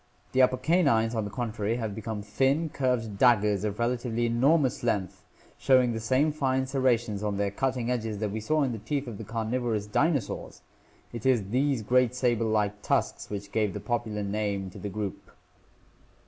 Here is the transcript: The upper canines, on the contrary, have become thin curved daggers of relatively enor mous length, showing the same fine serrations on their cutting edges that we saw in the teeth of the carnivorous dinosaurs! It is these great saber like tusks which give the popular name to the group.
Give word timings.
The 0.31 0.41
upper 0.41 0.57
canines, 0.57 1.13
on 1.13 1.25
the 1.25 1.29
contrary, 1.29 1.75
have 1.75 1.93
become 1.93 2.23
thin 2.23 2.69
curved 2.69 3.19
daggers 3.19 3.63
of 3.63 3.77
relatively 3.77 4.27
enor 4.27 4.59
mous 4.59 4.81
length, 4.81 5.23
showing 5.59 5.93
the 5.93 5.99
same 5.99 6.31
fine 6.31 6.65
serrations 6.65 7.21
on 7.21 7.37
their 7.37 7.51
cutting 7.51 7.91
edges 7.91 8.17
that 8.17 8.31
we 8.31 8.39
saw 8.39 8.63
in 8.63 8.71
the 8.71 8.79
teeth 8.79 9.05
of 9.05 9.19
the 9.19 9.23
carnivorous 9.23 9.85
dinosaurs! 9.85 10.63
It 11.13 11.27
is 11.27 11.49
these 11.49 11.83
great 11.83 12.15
saber 12.15 12.45
like 12.45 12.81
tusks 12.81 13.29
which 13.29 13.51
give 13.51 13.75
the 13.75 13.79
popular 13.79 14.23
name 14.23 14.71
to 14.71 14.79
the 14.79 14.89
group. 14.89 15.29